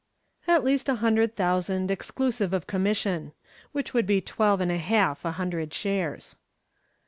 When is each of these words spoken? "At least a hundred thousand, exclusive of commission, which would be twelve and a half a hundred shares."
"At 0.47 0.63
least 0.63 0.89
a 0.89 0.95
hundred 0.95 1.35
thousand, 1.35 1.91
exclusive 1.91 2.53
of 2.53 2.65
commission, 2.65 3.33
which 3.71 3.93
would 3.93 4.07
be 4.07 4.19
twelve 4.19 4.59
and 4.59 4.71
a 4.71 4.79
half 4.79 5.23
a 5.23 5.33
hundred 5.33 5.75
shares." 5.75 6.35